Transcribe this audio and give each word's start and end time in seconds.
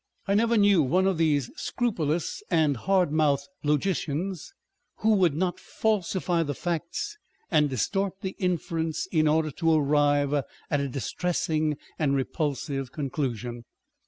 â€" 0.27 0.31
I 0.31 0.33
never 0.33 0.57
knew 0.57 0.81
one 0.81 1.05
of 1.05 1.19
these 1.19 1.51
scrupulous 1.55 2.41
and 2.49 2.75
hard 2.75 3.11
mouthed 3.11 3.47
logicians 3.63 4.51
who 5.01 5.13
would 5.13 5.35
not 5.35 5.59
falsify 5.59 6.41
the 6.41 6.55
facts 6.55 7.19
and 7.51 7.69
distort 7.69 8.21
the 8.21 8.35
inference 8.39 9.05
in 9.11 9.27
order 9.27 9.51
to 9.51 9.73
arrive 9.75 10.33
at 10.33 10.45
a 10.79 10.89
distressing 10.89 11.77
and 11.99 12.15
repulsive 12.15 12.91
conclusion. 12.91 13.63